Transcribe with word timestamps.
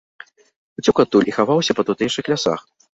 Уцёк 0.83 0.97
адтуль 1.05 1.29
і 1.31 1.37
хаваўся 1.37 1.71
па 1.81 1.89
тутэйшых 1.93 2.25
лясах. 2.37 2.71